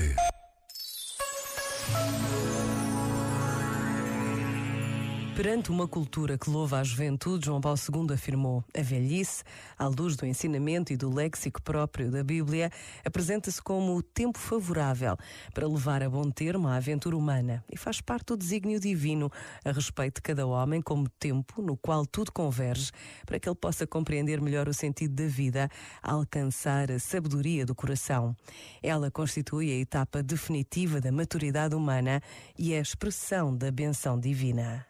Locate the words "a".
6.78-6.84, 8.76-8.82, 16.02-16.10, 16.68-16.76, 19.64-19.72, 26.92-26.98, 29.72-29.80, 32.74-32.78